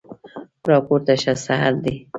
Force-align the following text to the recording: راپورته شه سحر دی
راپورته 0.69 1.13
شه 1.21 1.33
سحر 1.45 1.73
دی 1.83 1.95